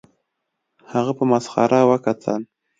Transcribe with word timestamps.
هغه 0.91 1.11
په 1.17 1.23
مسخره 1.31 1.79
وکتل 1.91 2.41